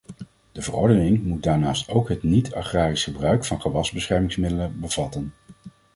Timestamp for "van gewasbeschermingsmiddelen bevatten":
3.45-5.33